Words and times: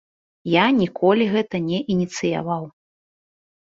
Я 0.53 0.63
ніколі 0.79 1.29
гэта 1.35 1.55
не 1.69 1.85
ініцыяваў. 1.97 2.63